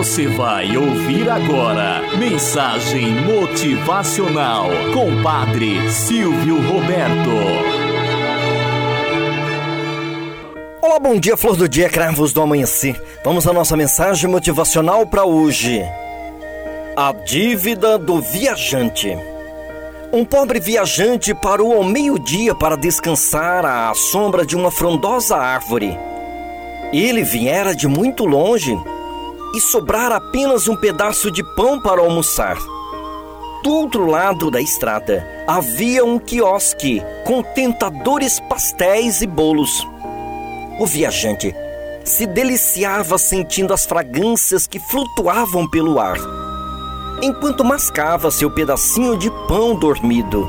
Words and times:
Você 0.00 0.26
vai 0.28 0.78
ouvir 0.78 1.28
agora 1.28 2.00
Mensagem 2.16 3.16
Motivacional 3.16 4.70
com 4.94 5.22
Padre 5.22 5.90
Silvio 5.90 6.56
Roberto. 6.56 7.30
Olá, 10.80 10.98
bom 10.98 11.20
dia, 11.20 11.36
flor 11.36 11.54
do 11.54 11.68
dia, 11.68 11.90
cravos 11.90 12.32
do 12.32 12.40
amanhecer. 12.40 12.98
Vamos 13.22 13.46
à 13.46 13.52
nossa 13.52 13.76
mensagem 13.76 14.30
motivacional 14.30 15.06
para 15.06 15.26
hoje. 15.26 15.82
A 16.96 17.12
dívida 17.12 17.98
do 17.98 18.22
viajante. 18.22 19.14
Um 20.10 20.24
pobre 20.24 20.60
viajante 20.60 21.34
parou 21.34 21.74
ao 21.74 21.84
meio-dia 21.84 22.54
para 22.54 22.74
descansar 22.74 23.66
à 23.66 23.92
sombra 23.92 24.46
de 24.46 24.56
uma 24.56 24.70
frondosa 24.70 25.36
árvore. 25.36 25.94
Ele 26.90 27.22
viera 27.22 27.74
de 27.74 27.86
muito 27.86 28.24
longe 28.24 28.74
e 29.54 29.60
sobrara 29.60 30.16
apenas 30.16 30.68
um 30.68 30.76
pedaço 30.76 31.30
de 31.30 31.42
pão 31.42 31.80
para 31.80 32.00
almoçar. 32.00 32.56
Do 33.62 33.70
outro 33.72 34.06
lado 34.06 34.50
da 34.50 34.60
estrada 34.60 35.26
havia 35.46 36.04
um 36.04 36.18
quiosque 36.18 37.02
com 37.26 37.42
tentadores 37.42 38.40
pastéis 38.40 39.20
e 39.20 39.26
bolos. 39.26 39.86
O 40.78 40.86
viajante 40.86 41.54
se 42.04 42.26
deliciava 42.26 43.18
sentindo 43.18 43.74
as 43.74 43.84
fragrâncias 43.84 44.66
que 44.66 44.78
flutuavam 44.78 45.68
pelo 45.68 46.00
ar, 46.00 46.16
enquanto 47.22 47.62
mascava 47.62 48.30
seu 48.30 48.50
pedacinho 48.50 49.16
de 49.18 49.30
pão 49.46 49.74
dormido. 49.74 50.48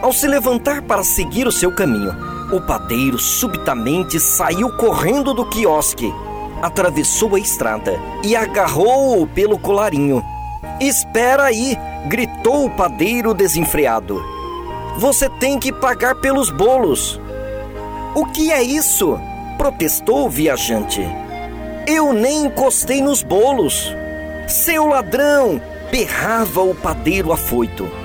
Ao 0.00 0.12
se 0.12 0.26
levantar 0.26 0.82
para 0.82 1.02
seguir 1.02 1.46
o 1.46 1.52
seu 1.52 1.74
caminho, 1.74 2.12
o 2.52 2.60
padeiro 2.60 3.18
subitamente 3.18 4.20
saiu 4.20 4.70
correndo 4.76 5.34
do 5.34 5.46
quiosque, 5.46 6.12
atravessou 6.62 7.34
a 7.34 7.38
estrada 7.40 7.98
e 8.22 8.36
agarrou-o 8.36 9.26
pelo 9.26 9.58
colarinho. 9.58 10.24
Espera 10.80 11.44
aí! 11.44 11.76
gritou 12.06 12.66
o 12.66 12.70
padeiro 12.70 13.34
desenfreado. 13.34 14.22
Você 14.98 15.28
tem 15.28 15.58
que 15.58 15.72
pagar 15.72 16.14
pelos 16.16 16.50
bolos. 16.50 17.20
O 18.14 18.24
que 18.26 18.52
é 18.52 18.62
isso? 18.62 19.18
protestou 19.58 20.26
o 20.26 20.30
viajante. 20.30 21.00
Eu 21.86 22.12
nem 22.12 22.46
encostei 22.46 23.00
nos 23.00 23.22
bolos. 23.22 23.94
Seu 24.46 24.86
ladrão! 24.86 25.60
berrava 25.90 26.62
o 26.62 26.74
padeiro 26.74 27.32
afoito. 27.32 28.01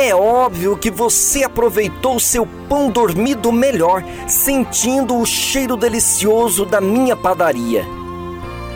É 0.00 0.14
óbvio 0.14 0.76
que 0.76 0.92
você 0.92 1.42
aproveitou 1.42 2.20
seu 2.20 2.46
pão 2.68 2.88
dormido 2.88 3.50
melhor, 3.50 4.04
sentindo 4.28 5.16
o 5.16 5.26
cheiro 5.26 5.76
delicioso 5.76 6.64
da 6.64 6.80
minha 6.80 7.16
padaria. 7.16 7.84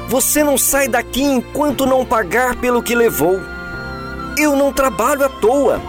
Você 0.08 0.42
não 0.42 0.58
sai 0.58 0.88
daqui 0.88 1.22
enquanto 1.22 1.86
não 1.86 2.04
pagar 2.04 2.56
pelo 2.56 2.82
que 2.82 2.92
levou. 2.92 3.38
Eu 4.36 4.56
não 4.56 4.72
trabalho 4.72 5.24
à 5.24 5.28
toa. 5.28 5.80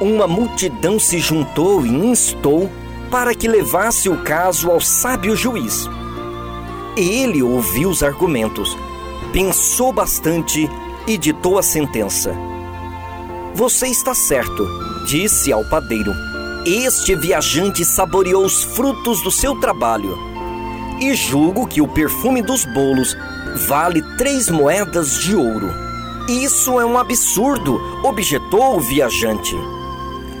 Uma 0.00 0.26
multidão 0.26 0.98
se 0.98 1.20
juntou 1.20 1.86
e 1.86 1.88
instou 1.88 2.68
para 3.08 3.36
que 3.36 3.46
levasse 3.46 4.08
o 4.08 4.20
caso 4.24 4.68
ao 4.68 4.80
sábio 4.80 5.36
juiz. 5.36 5.88
Ele 6.96 7.40
ouviu 7.40 7.88
os 7.88 8.02
argumentos, 8.02 8.76
pensou 9.32 9.92
bastante 9.92 10.68
e 11.06 11.16
ditou 11.16 11.56
a 11.56 11.62
sentença. 11.62 12.34
Você 13.54 13.88
está 13.88 14.14
certo, 14.14 14.66
disse 15.06 15.52
ao 15.52 15.64
padeiro. 15.64 16.14
Este 16.64 17.14
viajante 17.16 17.84
saboreou 17.84 18.44
os 18.44 18.62
frutos 18.62 19.22
do 19.22 19.30
seu 19.30 19.58
trabalho. 19.60 20.16
E 21.00 21.14
julgo 21.14 21.66
que 21.66 21.80
o 21.80 21.88
perfume 21.88 22.42
dos 22.42 22.64
bolos 22.64 23.16
vale 23.66 24.02
três 24.16 24.48
moedas 24.48 25.18
de 25.18 25.34
ouro. 25.34 25.68
Isso 26.28 26.78
é 26.78 26.86
um 26.86 26.96
absurdo, 26.96 27.80
objetou 28.04 28.76
o 28.76 28.80
viajante. 28.80 29.56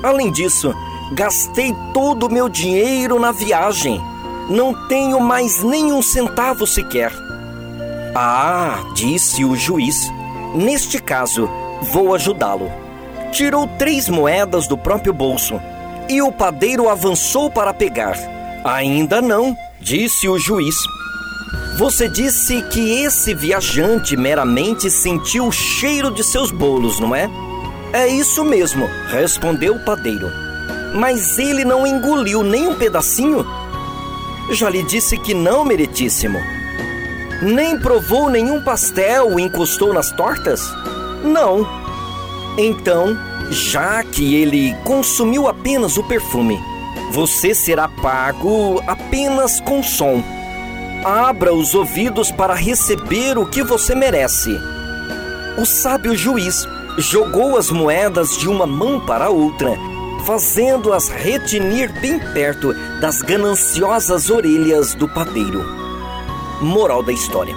Além 0.02 0.30
disso, 0.30 0.72
gastei 1.12 1.74
todo 1.92 2.26
o 2.26 2.32
meu 2.32 2.48
dinheiro 2.48 3.18
na 3.18 3.32
viagem. 3.32 4.00
Não 4.48 4.72
tenho 4.86 5.20
mais 5.20 5.62
nenhum 5.62 6.00
centavo 6.00 6.66
sequer. 6.66 7.12
Ah, 8.14 8.84
disse 8.94 9.44
o 9.44 9.56
juiz. 9.56 10.10
Neste 10.54 11.00
caso, 11.00 11.48
vou 11.92 12.14
ajudá-lo 12.14 12.89
tirou 13.30 13.66
três 13.78 14.08
moedas 14.08 14.66
do 14.66 14.76
próprio 14.76 15.12
bolso 15.12 15.60
e 16.08 16.20
o 16.20 16.32
padeiro 16.32 16.88
avançou 16.88 17.50
para 17.50 17.72
pegar. 17.72 18.16
Ainda 18.64 19.22
não, 19.22 19.56
disse 19.80 20.28
o 20.28 20.38
juiz. 20.38 20.74
Você 21.78 22.08
disse 22.08 22.60
que 22.62 23.02
esse 23.02 23.32
viajante 23.32 24.16
meramente 24.16 24.90
sentiu 24.90 25.46
o 25.46 25.52
cheiro 25.52 26.10
de 26.10 26.22
seus 26.22 26.50
bolos, 26.50 27.00
não 27.00 27.14
é? 27.14 27.30
É 27.92 28.06
isso 28.06 28.44
mesmo, 28.44 28.88
respondeu 29.08 29.76
o 29.76 29.84
padeiro. 29.84 30.30
Mas 30.94 31.38
ele 31.38 31.64
não 31.64 31.86
engoliu 31.86 32.42
nem 32.42 32.68
um 32.68 32.74
pedacinho? 32.74 33.46
Já 34.52 34.68
lhe 34.68 34.82
disse 34.82 35.16
que 35.16 35.32
não, 35.32 35.64
meritíssimo. 35.64 36.38
Nem 37.40 37.78
provou 37.78 38.28
nenhum 38.28 38.62
pastel 38.62 39.38
e 39.38 39.42
encostou 39.42 39.94
nas 39.94 40.10
tortas? 40.10 40.60
Não, 41.24 41.66
então, 42.58 43.16
já 43.50 44.02
que 44.02 44.34
ele 44.34 44.74
consumiu 44.84 45.48
apenas 45.48 45.96
o 45.96 46.04
perfume, 46.04 46.60
você 47.10 47.54
será 47.54 47.88
pago 47.88 48.82
apenas 48.86 49.60
com 49.60 49.82
som. 49.82 50.22
Abra 51.04 51.54
os 51.54 51.74
ouvidos 51.74 52.30
para 52.30 52.54
receber 52.54 53.38
o 53.38 53.46
que 53.46 53.62
você 53.62 53.94
merece. 53.94 54.56
O 55.58 55.64
sábio 55.64 56.16
juiz 56.16 56.66
jogou 56.98 57.56
as 57.56 57.70
moedas 57.70 58.36
de 58.36 58.48
uma 58.48 58.66
mão 58.66 59.00
para 59.00 59.30
outra, 59.30 59.76
fazendo-as 60.24 61.08
retinir 61.08 61.90
bem 62.00 62.18
perto 62.32 62.74
das 63.00 63.22
gananciosas 63.22 64.28
orelhas 64.28 64.94
do 64.94 65.08
padeiro. 65.08 65.64
Moral 66.60 67.02
da 67.02 67.12
história: 67.12 67.54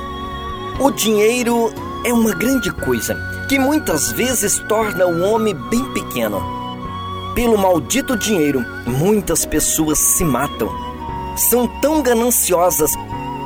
O 0.80 0.90
dinheiro 0.90 1.74
é 2.06 2.14
uma 2.14 2.34
grande 2.34 2.72
coisa 2.72 3.33
que 3.48 3.60
muitas 3.60 4.12
vezes 4.12 4.60
torna 4.68 5.06
o 5.06 5.22
homem 5.22 5.54
bem 5.70 5.84
pequeno. 5.94 6.42
Pelo 7.36 7.58
maldito 7.58 8.18
dinheiro, 8.18 8.64
muitas 8.86 9.46
pessoas 9.46 10.00
se 10.00 10.24
matam. 10.24 10.70
São 11.36 11.68
tão 11.82 12.02
gananciosas 12.02 12.92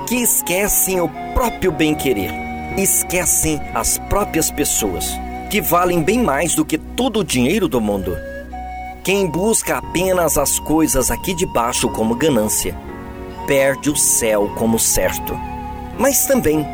que 0.07 0.15
esquecem 0.15 0.99
o 1.01 1.09
próprio 1.33 1.71
bem-querer, 1.71 2.31
esquecem 2.77 3.61
as 3.73 3.97
próprias 4.09 4.51
pessoas, 4.51 5.09
que 5.49 5.61
valem 5.61 6.03
bem 6.03 6.21
mais 6.21 6.53
do 6.53 6.65
que 6.65 6.77
todo 6.77 7.21
o 7.21 7.23
dinheiro 7.23 7.67
do 7.67 7.79
mundo. 7.79 8.15
Quem 9.03 9.25
busca 9.27 9.77
apenas 9.77 10.37
as 10.37 10.59
coisas 10.59 11.09
aqui 11.09 11.33
de 11.33 11.45
baixo 11.45 11.89
como 11.89 12.15
ganância, 12.15 12.77
perde 13.47 13.89
o 13.89 13.95
céu 13.95 14.51
como 14.57 14.77
certo. 14.77 15.33
Mas 15.97 16.25
também, 16.25 16.65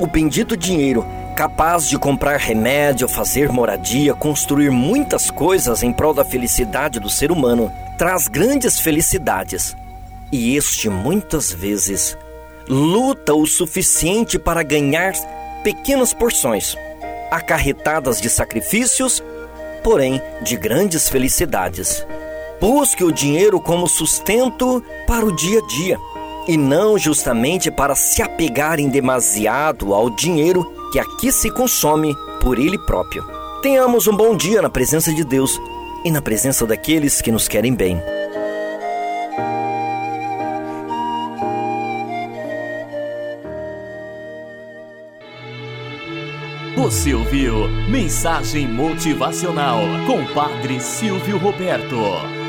o 0.00 0.06
bendito 0.06 0.56
dinheiro 0.56 1.04
capaz 1.34 1.88
de 1.88 1.98
comprar 1.98 2.38
remédio, 2.38 3.08
fazer 3.08 3.50
moradia, 3.50 4.14
construir 4.14 4.70
muitas 4.70 5.30
coisas 5.30 5.82
em 5.82 5.92
prol 5.92 6.14
da 6.14 6.24
felicidade 6.24 7.00
do 7.00 7.10
ser 7.10 7.32
humano, 7.32 7.72
traz 7.98 8.28
grandes 8.28 8.78
felicidades. 8.78 9.76
E 10.30 10.56
este 10.56 10.88
muitas 10.88 11.52
vezes 11.52 12.16
luta 12.68 13.34
o 13.34 13.46
suficiente 13.46 14.38
para 14.38 14.62
ganhar 14.62 15.12
pequenas 15.62 16.14
porções, 16.14 16.76
acarretadas 17.30 18.20
de 18.20 18.30
sacrifícios, 18.30 19.22
porém 19.82 20.22
de 20.40 20.56
grandes 20.56 21.08
felicidades. 21.08 22.06
Busque 22.60 23.02
o 23.02 23.12
dinheiro 23.12 23.60
como 23.60 23.88
sustento 23.88 24.82
para 25.06 25.26
o 25.26 25.34
dia 25.34 25.58
a 25.58 25.66
dia 25.66 26.13
e 26.46 26.56
não 26.56 26.98
justamente 26.98 27.70
para 27.70 27.94
se 27.94 28.22
apegarem 28.22 28.88
demasiado 28.88 29.94
ao 29.94 30.10
dinheiro 30.10 30.64
que 30.92 30.98
aqui 30.98 31.32
se 31.32 31.50
consome 31.50 32.14
por 32.40 32.58
ele 32.58 32.78
próprio. 32.78 33.24
Tenhamos 33.62 34.06
um 34.06 34.16
bom 34.16 34.36
dia 34.36 34.60
na 34.60 34.68
presença 34.68 35.12
de 35.12 35.24
Deus 35.24 35.58
e 36.04 36.10
na 36.10 36.20
presença 36.20 36.66
daqueles 36.66 37.22
que 37.22 37.32
nos 37.32 37.48
querem 37.48 37.74
bem. 37.74 38.00
Você 46.76 47.14
ouviu 47.14 47.66
Mensagem 47.88 48.68
Motivacional 48.68 49.80
com 50.06 50.22
Padre 50.34 50.78
Silvio 50.80 51.38
Roberto. 51.38 52.43